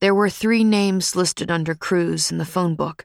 There 0.00 0.14
were 0.14 0.30
three 0.30 0.64
names 0.64 1.14
listed 1.14 1.50
under 1.50 1.74
Cruz 1.74 2.32
in 2.32 2.38
the 2.38 2.46
phone 2.46 2.74
book, 2.74 3.04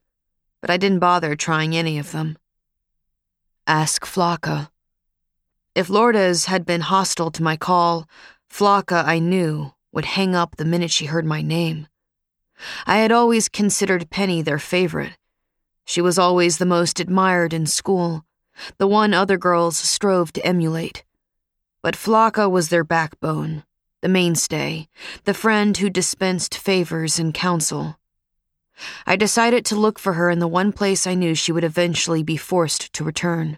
but 0.62 0.70
I 0.70 0.78
didn't 0.78 1.00
bother 1.00 1.36
trying 1.36 1.76
any 1.76 2.00
of 2.00 2.14
them. 2.14 2.38
Ask 3.68 4.06
Flocka. 4.06 4.70
If 5.76 5.90
Lourdes 5.90 6.46
had 6.46 6.66
been 6.66 6.80
hostile 6.80 7.32
to 7.32 7.44
my 7.44 7.58
call, 7.58 8.08
Flocka, 8.50 9.04
I 9.06 9.20
knew, 9.20 9.74
would 9.92 10.06
hang 10.06 10.36
up 10.36 10.56
the 10.56 10.64
minute 10.64 10.90
she 10.90 11.08
heard 11.08 11.26
my 11.26 11.42
name. 11.42 11.88
I 12.88 13.00
had 13.00 13.12
always 13.12 13.50
considered 13.50 14.10
Penny 14.10 14.42
their 14.42 14.60
favorite. 14.60 15.18
She 15.84 16.00
was 16.00 16.18
always 16.18 16.60
the 16.60 16.66
most 16.66 17.02
admired 17.02 17.52
in 17.52 17.66
school, 17.66 18.24
the 18.78 18.88
one 18.88 19.14
other 19.14 19.38
girls 19.38 19.78
strove 19.78 20.32
to 20.32 20.46
emulate. 20.46 21.04
But 21.82 21.98
Flocka 21.98 22.50
was 22.50 22.70
their 22.70 22.86
backbone, 22.86 23.66
the 24.06 24.10
mainstay, 24.10 24.88
the 25.24 25.34
friend 25.34 25.76
who 25.78 25.90
dispensed 25.90 26.54
favors 26.54 27.18
and 27.18 27.34
counsel. 27.34 27.98
I 29.08 29.16
decided 29.16 29.66
to 29.66 29.76
look 29.76 29.98
for 29.98 30.14
her 30.14 30.30
in 30.30 30.38
the 30.38 30.48
one 30.48 30.72
place 30.74 31.08
I 31.08 31.16
knew 31.16 31.34
she 31.34 31.52
would 31.52 31.64
eventually 31.64 32.22
be 32.22 32.38
forced 32.38 32.94
to 32.94 33.04
return. 33.04 33.58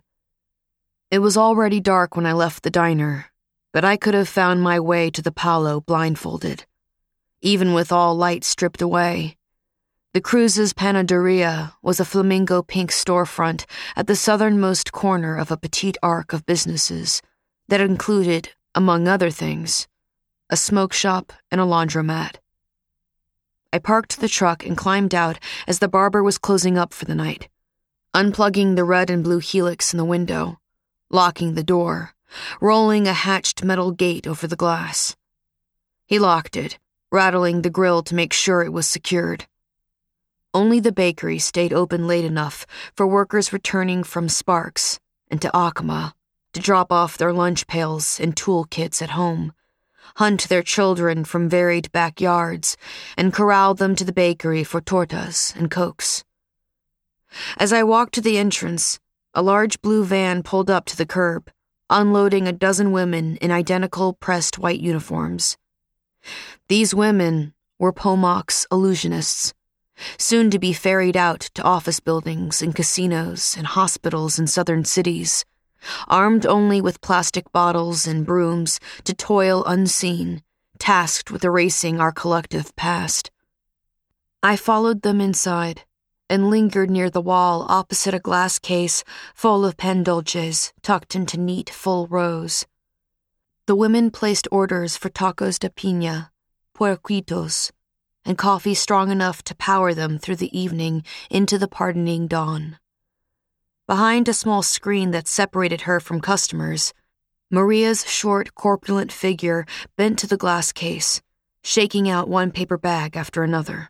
It 1.11 1.19
was 1.19 1.35
already 1.35 1.81
dark 1.81 2.15
when 2.15 2.25
I 2.25 2.31
left 2.31 2.63
the 2.63 2.69
diner, 2.69 3.25
but 3.73 3.83
I 3.83 3.97
could 3.97 4.13
have 4.13 4.29
found 4.29 4.61
my 4.61 4.79
way 4.79 5.09
to 5.09 5.21
the 5.21 5.33
Palo 5.33 5.81
blindfolded. 5.81 6.65
Even 7.41 7.73
with 7.73 7.91
all 7.91 8.15
light 8.15 8.45
stripped 8.45 8.81
away, 8.81 9.35
the 10.13 10.21
Cruz's 10.21 10.71
Panaderia 10.71 11.73
was 11.81 11.99
a 11.99 12.05
flamingo 12.05 12.61
pink 12.61 12.91
storefront 12.91 13.65
at 13.97 14.07
the 14.07 14.15
southernmost 14.15 14.93
corner 14.93 15.35
of 15.35 15.51
a 15.51 15.57
petite 15.57 15.97
arc 16.01 16.31
of 16.31 16.45
businesses 16.45 17.21
that 17.67 17.81
included, 17.81 18.53
among 18.73 19.09
other 19.09 19.29
things, 19.29 19.89
a 20.49 20.55
smoke 20.57 20.93
shop, 20.93 21.33
and 21.51 21.59
a 21.59 21.65
laundromat. 21.65 22.35
I 23.73 23.79
parked 23.79 24.21
the 24.21 24.29
truck 24.29 24.65
and 24.65 24.77
climbed 24.77 25.13
out 25.13 25.39
as 25.67 25.79
the 25.79 25.89
barber 25.89 26.23
was 26.23 26.37
closing 26.37 26.77
up 26.77 26.93
for 26.93 27.03
the 27.03 27.15
night, 27.15 27.49
unplugging 28.13 28.75
the 28.75 28.85
red 28.85 29.09
and 29.09 29.23
blue 29.23 29.39
helix 29.39 29.93
in 29.93 29.97
the 29.97 30.05
window, 30.05 30.59
locking 31.09 31.53
the 31.53 31.63
door, 31.63 32.13
rolling 32.61 33.07
a 33.07 33.13
hatched 33.13 33.63
metal 33.63 33.91
gate 33.91 34.25
over 34.25 34.47
the 34.47 34.55
glass. 34.55 35.17
He 36.05 36.17
locked 36.17 36.55
it, 36.55 36.79
rattling 37.11 37.61
the 37.61 37.69
grill 37.69 38.01
to 38.03 38.15
make 38.15 38.31
sure 38.31 38.61
it 38.61 38.71
was 38.71 38.87
secured. 38.87 39.47
Only 40.53 40.79
the 40.79 40.93
bakery 40.93 41.39
stayed 41.39 41.73
open 41.73 42.07
late 42.07 42.25
enough 42.25 42.65
for 42.95 43.05
workers 43.05 43.51
returning 43.51 44.03
from 44.03 44.29
Sparks 44.29 44.99
and 45.29 45.41
to 45.41 45.51
Acoma 45.55 46.15
to 46.53 46.61
drop 46.61 46.91
off 46.91 47.17
their 47.17 47.33
lunch 47.33 47.67
pails 47.67 48.17
and 48.17 48.35
tool 48.35 48.63
kits 48.63 49.01
at 49.01 49.09
home 49.09 49.51
hunt 50.17 50.49
their 50.49 50.63
children 50.63 51.23
from 51.23 51.47
varied 51.47 51.91
backyards, 51.91 52.75
and 53.15 53.31
corral 53.31 53.75
them 53.75 53.95
to 53.95 54.03
the 54.03 54.11
bakery 54.11 54.63
for 54.63 54.81
tortas 54.81 55.55
and 55.55 55.69
cokes. 55.69 56.23
As 57.57 57.71
I 57.71 57.83
walked 57.83 58.15
to 58.15 58.21
the 58.21 58.37
entrance, 58.39 58.99
a 59.35 59.43
large 59.43 59.79
blue 59.79 60.03
van 60.03 60.41
pulled 60.41 60.71
up 60.71 60.85
to 60.85 60.97
the 60.97 61.05
curb, 61.05 61.51
unloading 61.91 62.47
a 62.47 62.51
dozen 62.51 62.91
women 62.91 63.37
in 63.37 63.51
identical 63.51 64.13
pressed 64.13 64.57
white 64.57 64.79
uniforms. 64.79 65.55
These 66.67 66.95
women 66.95 67.53
were 67.77 67.93
Pomoc's 67.93 68.65
illusionists, 68.71 69.53
soon 70.17 70.49
to 70.49 70.57
be 70.57 70.73
ferried 70.73 71.15
out 71.15 71.41
to 71.53 71.61
office 71.61 71.99
buildings 71.99 72.63
and 72.63 72.73
casinos 72.73 73.55
and 73.55 73.67
hospitals 73.67 74.39
in 74.39 74.47
southern 74.47 74.83
cities 74.83 75.45
armed 76.07 76.45
only 76.45 76.81
with 76.81 77.01
plastic 77.01 77.51
bottles 77.51 78.07
and 78.07 78.25
brooms 78.25 78.79
to 79.03 79.13
toil 79.13 79.63
unseen, 79.65 80.41
tasked 80.79 81.31
with 81.31 81.43
erasing 81.43 81.99
our 81.99 82.11
collective 82.11 82.75
past. 82.75 83.31
I 84.43 84.55
followed 84.55 85.01
them 85.01 85.19
inside 85.19 85.83
and 86.29 86.49
lingered 86.49 86.89
near 86.89 87.09
the 87.09 87.21
wall 87.21 87.65
opposite 87.69 88.13
a 88.13 88.19
glass 88.19 88.59
case 88.59 89.03
full 89.33 89.65
of 89.65 89.77
pan 89.77 90.03
dulces 90.03 90.73
tucked 90.81 91.15
into 91.15 91.37
neat, 91.39 91.69
full 91.69 92.07
rows. 92.07 92.65
The 93.65 93.75
women 93.75 94.11
placed 94.11 94.47
orders 94.51 94.97
for 94.97 95.09
tacos 95.09 95.59
de 95.59 95.69
piña, 95.69 96.29
puerquitos, 96.73 97.71
and 98.25 98.37
coffee 98.37 98.73
strong 98.73 99.11
enough 99.11 99.43
to 99.43 99.55
power 99.55 99.93
them 99.93 100.19
through 100.19 100.37
the 100.37 100.57
evening 100.57 101.03
into 101.29 101.57
the 101.57 101.67
pardoning 101.67 102.27
dawn. 102.27 102.77
Behind 103.87 104.27
a 104.27 104.33
small 104.33 104.63
screen 104.63 105.11
that 105.11 105.29
separated 105.29 105.83
her 105.83 106.01
from 106.01 106.19
customers, 106.19 106.93
Maria's 107.49 108.05
short, 108.05 108.53
corpulent 108.53 109.13
figure 109.13 109.65
bent 109.95 110.19
to 110.19 110.27
the 110.27 110.35
glass 110.35 110.73
case, 110.73 111.21
shaking 111.63 112.09
out 112.09 112.27
one 112.27 112.51
paper 112.51 112.77
bag 112.77 113.15
after 113.15 113.43
another. 113.43 113.89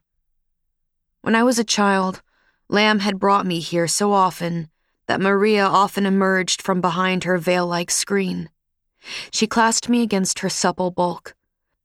When 1.23 1.33
I 1.33 1.41
was 1.41 1.57
a 1.57 1.63
child, 1.63 2.21
Lamb 2.69 2.99
had 2.99 3.17
brought 3.17 3.47
me 3.47 3.59
here 3.59 3.87
so 3.87 4.13
often 4.13 4.69
that 5.07 5.19
Maria 5.19 5.65
often 5.65 6.05
emerged 6.05 6.61
from 6.61 6.79
behind 6.79 7.23
her 7.23 7.39
veil 7.39 7.65
like 7.65 7.89
screen. 7.89 8.51
She 9.31 9.47
clasped 9.47 9.89
me 9.89 10.03
against 10.03 10.39
her 10.39 10.49
supple 10.49 10.91
bulk, 10.91 11.33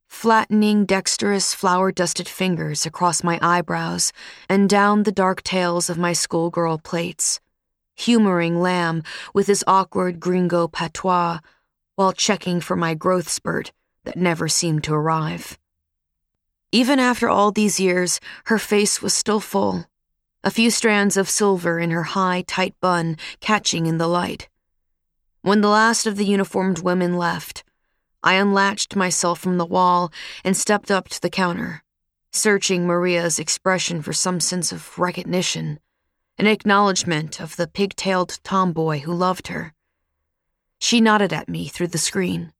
flattening 0.07 0.85
dexterous 0.85 1.55
flour 1.55 1.91
dusted 1.91 2.29
fingers 2.29 2.85
across 2.85 3.23
my 3.23 3.39
eyebrows 3.41 4.13
and 4.47 4.69
down 4.69 5.01
the 5.01 5.11
dark 5.11 5.41
tails 5.41 5.89
of 5.89 5.97
my 5.97 6.13
schoolgirl 6.13 6.77
plaits 6.77 7.39
humoring 7.95 8.59
Lamb 8.59 9.03
with 9.33 9.47
his 9.47 9.63
awkward 9.67 10.19
gringo 10.19 10.67
patois 10.67 11.39
while 11.95 12.13
checking 12.13 12.59
for 12.59 12.75
my 12.75 12.93
growth 12.93 13.29
spurt 13.29 13.71
that 14.03 14.17
never 14.17 14.47
seemed 14.47 14.83
to 14.83 14.93
arrive. 14.93 15.57
Even 16.71 16.99
after 16.99 17.29
all 17.29 17.51
these 17.51 17.79
years, 17.79 18.19
her 18.45 18.57
face 18.57 19.01
was 19.01 19.13
still 19.13 19.39
full, 19.39 19.85
a 20.43 20.49
few 20.49 20.71
strands 20.71 21.15
of 21.15 21.29
silver 21.29 21.79
in 21.79 21.91
her 21.91 22.03
high, 22.03 22.43
tight 22.47 22.75
bun 22.81 23.15
catching 23.39 23.85
in 23.85 23.99
the 23.99 24.07
light. 24.07 24.49
When 25.41 25.61
the 25.61 25.69
last 25.69 26.07
of 26.07 26.15
the 26.15 26.25
uniformed 26.25 26.79
women 26.79 27.15
left, 27.15 27.63
I 28.23 28.35
unlatched 28.35 28.95
myself 28.95 29.39
from 29.39 29.57
the 29.57 29.65
wall 29.65 30.11
and 30.43 30.57
stepped 30.57 30.89
up 30.89 31.09
to 31.09 31.21
the 31.21 31.29
counter, 31.29 31.83
searching 32.31 32.87
Maria's 32.87 33.37
expression 33.37 34.01
for 34.01 34.13
some 34.13 34.39
sense 34.39 34.71
of 34.71 34.97
recognition 34.97 35.79
an 36.37 36.47
acknowledgement 36.47 37.39
of 37.39 37.55
the 37.55 37.67
pig-tailed 37.67 38.39
tomboy 38.43 38.99
who 38.99 39.13
loved 39.13 39.47
her. 39.49 39.73
She 40.79 40.99
nodded 40.99 41.31
at 41.31 41.47
me 41.47 41.67
through 41.67 41.87
the 41.87 41.97
screen. 41.97 42.51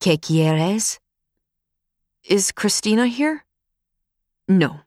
¿Qué 0.00 0.18
quieres? 0.18 0.98
Is 2.24 2.52
Christina 2.52 3.06
here? 3.06 3.44
No. 4.48 4.80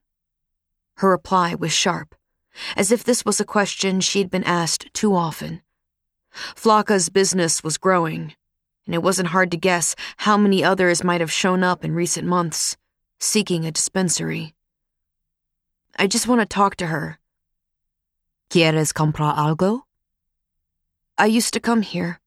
Her 0.97 1.09
reply 1.09 1.55
was 1.55 1.71
sharp, 1.71 2.15
as 2.75 2.91
if 2.91 3.03
this 3.03 3.23
was 3.23 3.39
a 3.39 3.45
question 3.45 4.01
she'd 4.01 4.29
been 4.29 4.43
asked 4.43 4.93
too 4.93 5.15
often. 5.15 5.61
Flocka's 6.31 7.09
business 7.09 7.63
was 7.63 7.77
growing, 7.77 8.33
and 8.85 8.95
it 8.95 9.03
wasn't 9.03 9.29
hard 9.29 9.51
to 9.51 9.57
guess 9.57 9.95
how 10.17 10.37
many 10.37 10.63
others 10.63 11.03
might 11.03 11.21
have 11.21 11.31
shown 11.31 11.63
up 11.63 11.85
in 11.85 11.93
recent 11.93 12.27
months, 12.27 12.75
seeking 13.19 13.65
a 13.65 13.71
dispensary. 13.71 14.53
I 15.97 16.07
just 16.07 16.27
want 16.27 16.41
to 16.41 16.45
talk 16.45 16.75
to 16.77 16.87
her, 16.87 17.19
¿Quieres 18.55 18.93
comprar 18.93 19.35
algo? 19.35 19.81
I 21.17 21.25
used 21.25 21.53
to 21.55 21.59
come 21.59 21.81
here. 21.81 22.21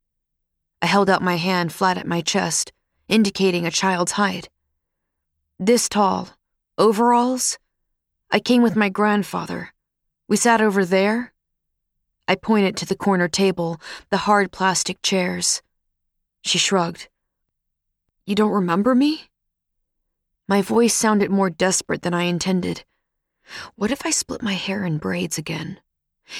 I 0.82 0.84
held 0.84 1.08
out 1.08 1.22
my 1.22 1.36
hand 1.36 1.72
flat 1.72 1.96
at 1.96 2.06
my 2.06 2.20
chest, 2.20 2.70
indicating 3.08 3.64
a 3.64 3.70
child's 3.70 4.12
height. 4.12 4.50
This 5.58 5.88
tall, 5.88 6.28
overalls. 6.76 7.58
I 8.30 8.40
came 8.40 8.60
with 8.60 8.76
my 8.76 8.90
grandfather. 8.90 9.72
We 10.28 10.36
sat 10.36 10.60
over 10.60 10.84
there. 10.84 11.32
I 12.28 12.34
pointed 12.34 12.76
to 12.76 12.84
the 12.84 12.94
corner 12.94 13.28
table, 13.28 13.80
the 14.10 14.28
hard 14.28 14.52
plastic 14.52 15.00
chairs. 15.00 15.62
She 16.42 16.58
shrugged. 16.58 17.08
You 18.26 18.34
don't 18.34 18.52
remember 18.52 18.94
me? 18.94 19.30
My 20.46 20.60
voice 20.60 20.92
sounded 20.92 21.30
more 21.30 21.48
desperate 21.48 22.02
than 22.02 22.12
I 22.12 22.24
intended. 22.24 22.84
What 23.76 23.90
if 23.90 24.04
I 24.04 24.10
split 24.10 24.42
my 24.42 24.52
hair 24.52 24.84
in 24.84 24.98
braids 24.98 25.38
again? 25.38 25.80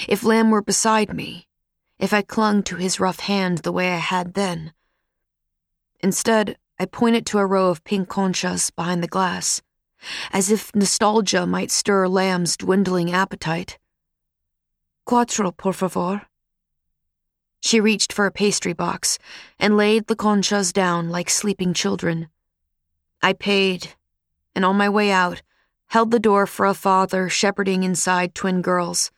If 0.09 0.25
Lamb 0.25 0.51
were 0.51 0.63
beside 0.63 1.15
me, 1.15 1.47
if 1.99 2.13
I 2.13 2.23
clung 2.23 2.63
to 2.65 2.77
his 2.77 3.01
rough 3.01 3.21
hand 3.21 3.59
the 3.59 3.73
way 3.73 3.93
I 3.93 3.97
had 3.99 4.35
then. 4.35 4.73
Instead, 6.01 6.57
I 6.79 6.85
pointed 6.85 7.27
to 7.27 7.39
a 7.39 7.47
row 7.47 7.71
of 7.71 7.83
pink 7.83 8.09
conchas 8.09 8.71
behind 8.75 9.03
the 9.03 9.09
glass, 9.09 9.63
as 10.33 10.51
if 10.51 10.75
nostalgia 10.75 11.47
might 11.47 11.73
stir 11.73 12.07
Lamb's 12.07 12.57
dwindling 12.57 13.11
appetite. 13.11 13.79
Cuatro, 15.07 15.57
por 15.57 15.73
favor. 15.73 16.23
She 17.61 17.81
reached 17.81 18.13
for 18.13 18.27
a 18.27 18.31
pastry 18.31 18.73
box 18.73 19.19
and 19.59 19.77
laid 19.77 20.07
the 20.07 20.15
conchas 20.15 20.73
down 20.73 21.09
like 21.09 21.29
sleeping 21.29 21.75
children. 21.75 22.29
I 23.21 23.33
paid, 23.33 23.95
and 24.55 24.65
on 24.65 24.77
my 24.77 24.89
way 24.89 25.11
out, 25.11 25.43
held 25.89 26.13
the 26.13 26.21
door 26.21 26.47
for 26.47 26.67
a 26.67 26.75
father 26.75 27.29
shepherding 27.29 27.83
inside 27.83 28.37
twin 28.37 28.63
girls 28.63 29.11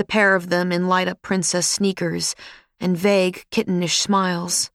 the 0.00 0.04
pair 0.06 0.34
of 0.34 0.48
them 0.48 0.72
in 0.72 0.88
light 0.88 1.08
up 1.08 1.20
princess 1.20 1.66
sneakers 1.68 2.34
and 2.80 2.96
vague, 2.96 3.44
kittenish 3.50 3.98
smiles. 3.98 4.70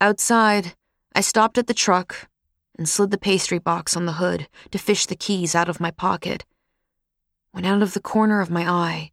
Outside, 0.00 0.74
I 1.14 1.20
stopped 1.20 1.58
at 1.58 1.68
the 1.68 1.74
truck 1.74 2.28
and 2.76 2.88
slid 2.88 3.12
the 3.12 3.18
pastry 3.18 3.60
box 3.60 3.96
on 3.96 4.06
the 4.06 4.14
hood 4.14 4.48
to 4.72 4.78
fish 4.78 5.06
the 5.06 5.14
keys 5.14 5.54
out 5.54 5.68
of 5.68 5.78
my 5.78 5.92
pocket. 5.92 6.44
When 7.52 7.64
out 7.64 7.82
of 7.82 7.94
the 7.94 8.00
corner 8.00 8.40
of 8.40 8.50
my 8.50 8.68
eye, 8.68 9.12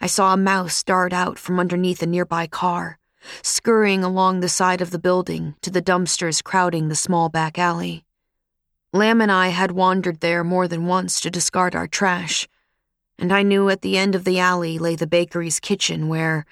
I 0.00 0.06
saw 0.06 0.32
a 0.32 0.36
mouse 0.36 0.84
dart 0.84 1.12
out 1.12 1.40
from 1.40 1.58
underneath 1.58 2.00
a 2.00 2.06
nearby 2.06 2.46
car, 2.46 3.00
scurrying 3.42 4.04
along 4.04 4.38
the 4.38 4.48
side 4.48 4.80
of 4.80 4.92
the 4.92 5.00
building 5.00 5.56
to 5.62 5.70
the 5.70 5.82
dumpsters 5.82 6.40
crowding 6.40 6.86
the 6.86 6.94
small 6.94 7.28
back 7.28 7.58
alley. 7.58 8.04
Lamb 8.92 9.20
and 9.20 9.32
I 9.32 9.48
had 9.48 9.72
wandered 9.72 10.20
there 10.20 10.44
more 10.44 10.68
than 10.68 10.86
once 10.86 11.18
to 11.18 11.32
discard 11.32 11.74
our 11.74 11.88
trash, 11.88 12.46
and 13.18 13.32
I 13.32 13.42
knew 13.42 13.68
at 13.68 13.82
the 13.82 13.96
end 13.96 14.14
of 14.14 14.24
the 14.24 14.38
alley 14.38 14.78
lay 14.78 14.96
the 14.96 15.06
bakery's 15.06 15.60
kitchen 15.60 16.08
where, 16.08 16.44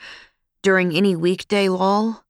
during 0.62 0.94
any 0.94 1.14
weekday 1.14 1.68
lull, 1.68 2.24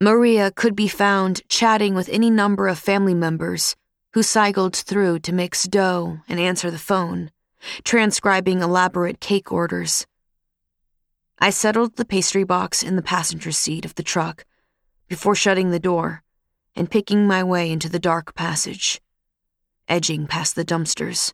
Maria 0.00 0.50
could 0.50 0.74
be 0.74 0.88
found 0.88 1.48
chatting 1.48 1.94
with 1.94 2.08
any 2.08 2.28
number 2.28 2.68
of 2.68 2.78
family 2.78 3.14
members 3.14 3.76
who 4.14 4.22
cycled 4.22 4.76
through 4.76 5.20
to 5.20 5.32
mix 5.32 5.64
dough 5.64 6.18
and 6.28 6.38
answer 6.38 6.70
the 6.70 6.78
phone, 6.78 7.30
transcribing 7.84 8.60
elaborate 8.60 9.20
cake 9.20 9.50
orders. 9.50 10.06
I 11.38 11.50
settled 11.50 11.96
the 11.96 12.04
pastry 12.04 12.44
box 12.44 12.82
in 12.82 12.96
the 12.96 13.02
passenger 13.02 13.52
seat 13.52 13.84
of 13.84 13.94
the 13.94 14.02
truck 14.02 14.44
before 15.08 15.34
shutting 15.34 15.70
the 15.70 15.80
door 15.80 16.22
and 16.76 16.90
picking 16.90 17.26
my 17.26 17.42
way 17.42 17.70
into 17.70 17.88
the 17.88 17.98
dark 17.98 18.34
passage, 18.34 19.00
edging 19.88 20.26
past 20.26 20.56
the 20.56 20.64
dumpsters. 20.64 21.32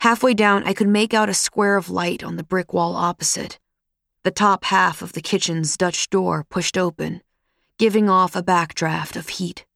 Halfway 0.00 0.34
down, 0.34 0.64
I 0.64 0.74
could 0.74 0.88
make 0.88 1.14
out 1.14 1.28
a 1.28 1.34
square 1.34 1.76
of 1.76 1.90
light 1.90 2.22
on 2.22 2.36
the 2.36 2.44
brick 2.44 2.72
wall 2.72 2.96
opposite, 2.96 3.58
the 4.22 4.30
top 4.30 4.64
half 4.64 5.02
of 5.02 5.12
the 5.12 5.20
kitchen's 5.20 5.76
Dutch 5.76 6.08
door 6.10 6.44
pushed 6.48 6.78
open, 6.78 7.22
giving 7.78 8.08
off 8.08 8.34
a 8.34 8.42
backdraft 8.42 9.16
of 9.16 9.28
heat. 9.28 9.66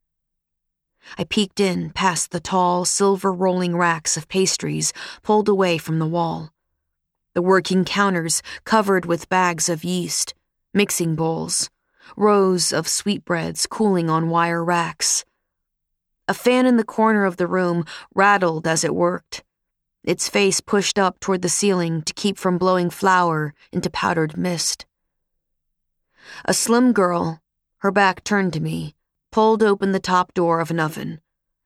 I 1.17 1.25
peeked 1.25 1.61
in 1.61 1.91
past 1.91 2.31
the 2.31 2.41
tall, 2.41 2.85
silver 2.85 3.33
rolling 3.33 3.77
racks 3.77 4.17
of 4.17 4.29
pastries 4.29 4.93
pulled 5.23 5.49
away 5.49 5.79
from 5.79 5.99
the 5.99 6.07
wall. 6.07 6.53
The 7.35 7.43
working 7.43 7.85
counters 7.85 8.43
covered 8.65 9.07
with 9.07 9.29
bags 9.29 9.69
of 9.69 9.85
yeast, 9.85 10.35
mixing 10.75 11.15
bowls, 11.15 11.71
rows 12.17 12.73
of 12.73 12.89
sweetbreads 12.89 13.67
cooling 13.67 14.11
on 14.11 14.29
wire 14.29 14.65
racks. 14.65 15.25
A 16.27 16.35
fan 16.35 16.67
in 16.67 16.77
the 16.77 16.85
corner 16.85 17.25
of 17.25 17.37
the 17.37 17.47
room 17.47 17.85
rattled 18.15 18.67
as 18.67 18.85
it 18.85 18.95
worked 18.95 19.45
its 20.09 20.27
face 20.27 20.59
pushed 20.63 20.99
up 20.99 21.21
toward 21.21 21.43
the 21.43 21.51
ceiling 21.51 22.01
to 22.01 22.15
keep 22.15 22.39
from 22.39 22.57
blowing 22.57 22.89
flour 22.89 23.53
into 23.71 23.91
powdered 23.91 24.39
mist. 24.39 24.87
A 26.47 26.55
slim 26.55 26.95
girl, 26.95 27.43
her 27.81 27.91
back 27.91 28.25
turned 28.25 28.55
to 28.55 28.61
me, 28.61 28.95
pulled 29.31 29.63
open 29.63 29.93
the 29.93 30.01
top 30.01 30.33
door 30.33 30.61
of 30.61 30.71
an 30.71 30.81
oven, 30.81 31.21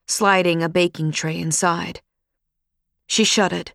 sliding 0.08 0.60
a 0.60 0.68
baking 0.68 1.12
tray 1.12 1.38
inside. 1.38 2.00
She 3.06 3.22
shut 3.22 3.52
it 3.52 3.74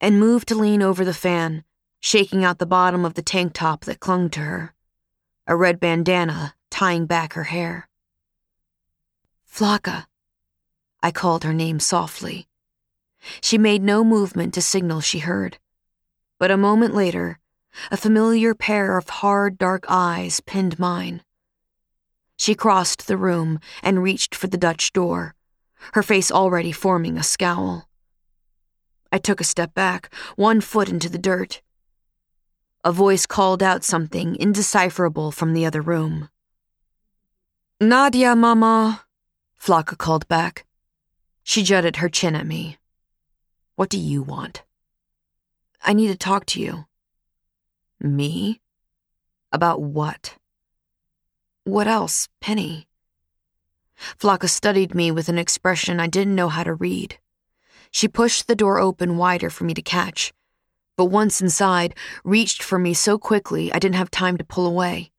and 0.00 0.20
moved 0.20 0.46
to 0.46 0.54
lean 0.54 0.80
over 0.80 1.04
the 1.04 1.12
fan, 1.12 1.64
shaking 1.98 2.44
out 2.44 2.60
the 2.60 2.66
bottom 2.66 3.04
of 3.04 3.14
the 3.14 3.22
tank 3.22 3.52
top 3.52 3.84
that 3.84 3.98
clung 3.98 4.30
to 4.30 4.40
her, 4.40 4.74
a 5.48 5.56
red 5.56 5.80
bandana 5.80 6.54
tying 6.70 7.06
back 7.06 7.32
her 7.32 7.44
hair. 7.44 7.88
Flocka. 9.44 10.06
I 11.02 11.10
called 11.10 11.42
her 11.42 11.52
name 11.52 11.80
softly. 11.80 12.46
She 13.40 13.58
made 13.58 13.82
no 13.82 14.04
movement 14.04 14.54
to 14.54 14.62
signal 14.62 15.00
she 15.00 15.20
heard. 15.20 15.58
But 16.38 16.50
a 16.50 16.56
moment 16.56 16.94
later, 16.94 17.38
a 17.90 17.96
familiar 17.96 18.54
pair 18.54 18.98
of 18.98 19.08
hard, 19.08 19.58
dark 19.58 19.84
eyes 19.88 20.40
pinned 20.40 20.78
mine. 20.78 21.22
She 22.36 22.54
crossed 22.54 23.06
the 23.06 23.16
room 23.16 23.60
and 23.82 24.02
reached 24.02 24.34
for 24.34 24.46
the 24.46 24.58
Dutch 24.58 24.92
door, 24.92 25.34
her 25.92 26.02
face 26.02 26.30
already 26.30 26.72
forming 26.72 27.16
a 27.16 27.22
scowl. 27.22 27.88
I 29.12 29.18
took 29.18 29.40
a 29.40 29.44
step 29.44 29.74
back, 29.74 30.12
one 30.36 30.60
foot 30.60 30.88
into 30.88 31.08
the 31.08 31.18
dirt. 31.18 31.62
A 32.82 32.92
voice 32.92 33.26
called 33.26 33.62
out 33.62 33.84
something 33.84 34.36
indecipherable 34.36 35.30
from 35.30 35.52
the 35.52 35.64
other 35.64 35.80
room. 35.80 36.28
Nadia, 37.80 38.34
Mama, 38.34 39.04
Flocka 39.58 39.96
called 39.96 40.26
back. 40.28 40.66
She 41.42 41.62
jutted 41.62 41.96
her 41.96 42.08
chin 42.08 42.34
at 42.34 42.46
me. 42.46 42.78
What 43.76 43.88
do 43.88 43.98
you 43.98 44.22
want? 44.22 44.62
I 45.82 45.94
need 45.94 46.06
to 46.06 46.16
talk 46.16 46.46
to 46.46 46.60
you. 46.60 46.86
Me? 48.00 48.60
About 49.50 49.82
what? 49.82 50.36
What 51.64 51.88
else, 51.88 52.28
Penny? 52.40 52.86
Flocka 54.16 54.48
studied 54.48 54.94
me 54.94 55.10
with 55.10 55.28
an 55.28 55.38
expression 55.38 55.98
I 55.98 56.06
didn't 56.06 56.36
know 56.36 56.48
how 56.48 56.62
to 56.62 56.72
read. 56.72 57.18
She 57.90 58.06
pushed 58.06 58.46
the 58.46 58.54
door 58.54 58.78
open 58.78 59.16
wider 59.16 59.50
for 59.50 59.64
me 59.64 59.74
to 59.74 59.82
catch, 59.82 60.32
but 60.96 61.06
once 61.06 61.40
inside, 61.40 61.96
reached 62.22 62.62
for 62.62 62.78
me 62.78 62.94
so 62.94 63.18
quickly 63.18 63.72
I 63.72 63.80
didn't 63.80 63.96
have 63.96 64.10
time 64.10 64.38
to 64.38 64.44
pull 64.44 64.66
away. 64.66 65.10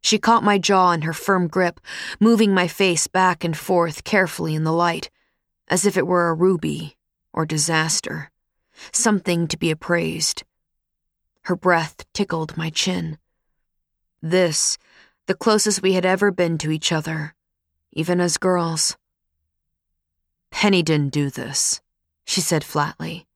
She 0.00 0.18
caught 0.18 0.42
my 0.42 0.56
jaw 0.56 0.92
in 0.92 1.02
her 1.02 1.12
firm 1.12 1.46
grip, 1.46 1.78
moving 2.18 2.54
my 2.54 2.68
face 2.68 3.06
back 3.06 3.44
and 3.44 3.54
forth 3.56 4.02
carefully 4.02 4.54
in 4.54 4.64
the 4.64 4.72
light, 4.72 5.10
as 5.68 5.84
if 5.84 5.98
it 5.98 6.06
were 6.06 6.28
a 6.28 6.34
ruby 6.34 6.96
or 7.32 7.46
disaster, 7.46 8.30
something 8.92 9.48
to 9.48 9.56
be 9.56 9.70
appraised. 9.70 10.44
Her 11.42 11.56
breath 11.56 12.04
tickled 12.12 12.56
my 12.56 12.70
chin. 12.70 13.18
This, 14.20 14.78
the 15.26 15.34
closest 15.34 15.82
we 15.82 15.94
had 15.94 16.06
ever 16.06 16.30
been 16.30 16.58
to 16.58 16.70
each 16.70 16.92
other, 16.92 17.34
even 17.92 18.20
as 18.20 18.38
girls. 18.38 18.96
Penny 20.50 20.82
didn't 20.82 21.12
do 21.12 21.30
this, 21.30 21.80
she 22.24 22.40
said 22.40 22.62
flatly. 22.62 23.26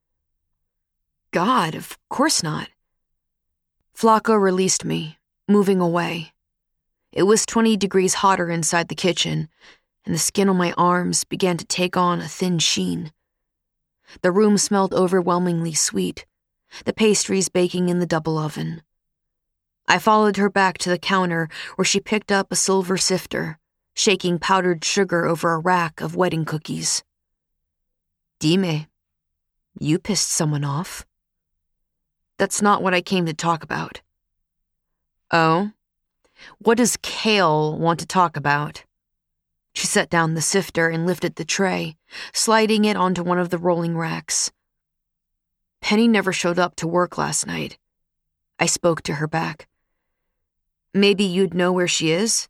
God, 1.32 1.75
of 1.75 1.99
course 2.08 2.42
not. 2.42 2.69
Flocka 3.94 4.40
released 4.40 4.84
me, 4.84 5.19
moving 5.49 5.81
away. 5.81 6.32
It 7.12 7.25
was 7.25 7.46
20 7.46 7.76
degrees 7.76 8.14
hotter 8.14 8.50
inside 8.50 8.88
the 8.88 8.94
kitchen, 8.94 9.49
and 10.04 10.14
the 10.14 10.19
skin 10.19 10.49
on 10.49 10.56
my 10.56 10.72
arms 10.72 11.25
began 11.25 11.56
to 11.56 11.64
take 11.64 11.96
on 11.96 12.20
a 12.20 12.28
thin 12.28 12.58
sheen. 12.58 13.12
The 14.23 14.32
room 14.32 14.58
smelled 14.58 14.94
overwhelmingly 14.94 15.75
sweet, 15.75 16.26
the 16.85 16.93
pastries 16.93 17.49
baking 17.49 17.88
in 17.88 17.99
the 17.99 18.06
double 18.06 18.38
oven. 18.38 18.82
I 19.88 19.99
followed 19.99 20.37
her 20.37 20.50
back 20.50 20.79
to 20.79 20.91
the 20.91 20.99
counter 20.99 21.49
where 21.76 21.85
she 21.85 22.00
picked 22.00 22.32
up 22.32 22.50
a 22.50 22.56
silver 22.56 22.97
sifter, 22.97 23.58
shaking 23.94 24.38
powdered 24.38 24.85
sugar 24.85 25.26
over 25.26 25.53
a 25.53 25.58
rack 25.58 26.00
of 26.00 26.17
wedding 26.17 26.44
cookies. 26.44 27.05
Dime, 28.41 28.87
you 29.78 29.99
pissed 29.99 30.30
someone 30.30 30.64
off. 30.64 31.07
That's 32.38 32.61
not 32.61 32.83
what 32.83 32.95
I 32.95 33.00
came 33.00 33.26
to 33.26 33.35
talk 33.35 33.62
about. 33.62 34.02
Oh? 35.30 35.71
What 36.59 36.78
does 36.78 36.99
Kale 37.00 37.78
want 37.78 38.00
to 38.00 38.07
talk 38.07 38.37
about? 38.37 38.85
She 39.76 39.87
set 39.87 40.09
down 40.09 40.33
the 40.33 40.40
sifter 40.40 40.88
and 40.88 41.04
lifted 41.04 41.37
the 41.37 41.45
tray, 41.45 41.99
sliding 42.33 42.87
it 42.87 42.97
onto 42.97 43.23
one 43.23 43.38
of 43.38 43.50
the 43.50 43.59
rolling 43.59 43.95
racks. 43.95 44.50
Penny 45.83 46.09
never 46.09 46.33
showed 46.33 46.59
up 46.59 46.76
to 46.76 46.88
work 46.88 47.18
last 47.18 47.47
night. 47.47 47.76
I 48.59 48.64
spoke 48.64 49.02
to 49.02 49.16
her 49.16 49.28
back. 49.28 49.68
Maybe 50.95 51.25
you'd 51.25 51.52
know 51.52 51.73
where 51.73 51.87
she 51.87 52.11
is? 52.11 52.49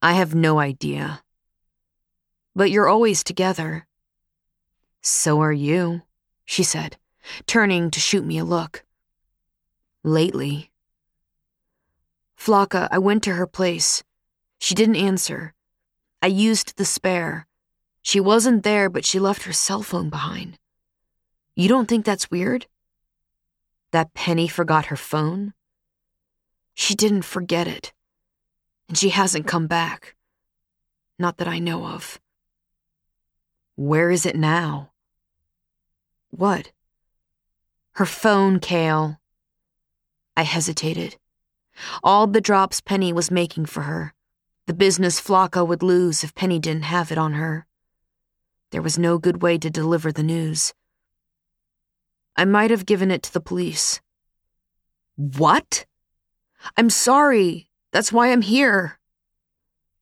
I 0.00 0.14
have 0.14 0.34
no 0.34 0.58
idea. 0.58 1.22
But 2.56 2.70
you're 2.70 2.88
always 2.88 3.22
together. 3.22 3.86
So 5.02 5.42
are 5.42 5.52
you, 5.52 6.00
she 6.46 6.62
said, 6.62 6.96
turning 7.44 7.90
to 7.90 8.00
shoot 8.00 8.24
me 8.24 8.38
a 8.38 8.44
look. 8.44 8.86
Lately. 10.02 10.70
Flocka, 12.38 12.88
I 12.90 12.96
went 12.96 13.22
to 13.24 13.34
her 13.34 13.46
place. 13.46 14.02
She 14.58 14.74
didn't 14.74 14.96
answer 14.96 15.52
I 16.22 16.26
used 16.26 16.76
the 16.76 16.84
spare. 16.84 17.46
She 18.02 18.20
wasn't 18.20 18.62
there, 18.62 18.90
but 18.90 19.06
she 19.06 19.18
left 19.18 19.44
her 19.44 19.52
cell 19.52 19.82
phone 19.82 20.10
behind. 20.10 20.58
You 21.56 21.66
don't 21.68 21.88
think 21.88 22.04
that's 22.04 22.30
weird? 22.30 22.66
That 23.92 24.12
Penny 24.12 24.46
forgot 24.46 24.86
her 24.86 24.96
phone? 24.96 25.54
She 26.74 26.94
didn't 26.94 27.22
forget 27.22 27.66
it. 27.66 27.92
And 28.88 28.98
she 28.98 29.10
hasn't 29.10 29.46
come 29.46 29.66
back. 29.66 30.14
Not 31.18 31.38
that 31.38 31.48
I 31.48 31.58
know 31.58 31.86
of. 31.86 32.20
Where 33.76 34.10
is 34.10 34.26
it 34.26 34.36
now? 34.36 34.90
What? 36.30 36.72
Her 37.92 38.06
phone, 38.06 38.60
Kale. 38.60 39.18
I 40.36 40.42
hesitated. 40.42 41.16
All 42.02 42.26
the 42.26 42.40
drops 42.40 42.80
Penny 42.80 43.12
was 43.12 43.30
making 43.30 43.66
for 43.66 43.82
her 43.82 44.14
the 44.70 44.74
business 44.74 45.20
Flocka 45.20 45.66
would 45.66 45.82
lose 45.82 46.22
if 46.22 46.32
Penny 46.36 46.60
didn't 46.60 46.84
have 46.84 47.10
it 47.10 47.18
on 47.18 47.32
her. 47.32 47.66
There 48.70 48.80
was 48.80 48.96
no 48.96 49.18
good 49.18 49.42
way 49.42 49.58
to 49.58 49.68
deliver 49.68 50.12
the 50.12 50.22
news. 50.22 50.74
I 52.36 52.44
might 52.44 52.70
have 52.70 52.86
given 52.86 53.10
it 53.10 53.24
to 53.24 53.32
the 53.32 53.40
police. 53.40 54.00
What? 55.16 55.86
I'm 56.76 56.88
sorry. 56.88 57.68
That's 57.90 58.12
why 58.12 58.30
I'm 58.30 58.42
here. 58.42 59.00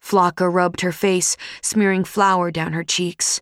Flocka 0.02 0.52
rubbed 0.52 0.82
her 0.82 0.92
face, 0.92 1.38
smearing 1.62 2.04
flour 2.04 2.50
down 2.50 2.74
her 2.74 2.84
cheeks. 2.84 3.40